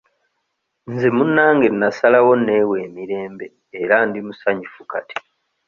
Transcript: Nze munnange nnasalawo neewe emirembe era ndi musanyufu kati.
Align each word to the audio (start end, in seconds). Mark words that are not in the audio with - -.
Nze 0.91 1.07
munnange 1.17 1.67
nnasalawo 1.71 2.31
neewe 2.45 2.75
emirembe 2.87 3.45
era 3.81 3.95
ndi 4.07 4.19
musanyufu 4.25 4.81
kati. 4.91 5.15